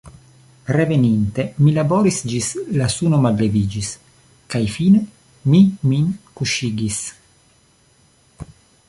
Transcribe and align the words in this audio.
Reveninte, 0.75 1.43
mi 1.65 1.73
laboris 1.75 2.17
ĝis 2.31 2.47
la 2.81 2.87
suno 2.93 3.19
malleviĝis, 3.25 3.91
kaj 4.55 4.63
fine 4.77 5.03
mi 5.53 5.61
min 5.91 6.09
kuŝigis. 6.41 6.99